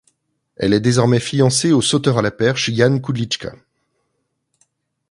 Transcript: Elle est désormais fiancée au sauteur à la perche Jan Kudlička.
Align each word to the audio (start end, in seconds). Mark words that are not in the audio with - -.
Elle 0.55 0.73
est 0.73 0.79
désormais 0.79 1.19
fiancée 1.19 1.71
au 1.73 1.79
sauteur 1.79 2.17
à 2.17 2.21
la 2.23 2.31
perche 2.31 2.71
Jan 2.73 2.97
Kudlička. 2.97 3.55